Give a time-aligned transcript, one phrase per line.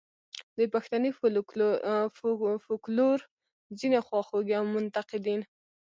[0.57, 1.09] د پښتني
[2.65, 3.17] فوکلور
[3.79, 5.41] ځینې خواخوږي او منتقدین.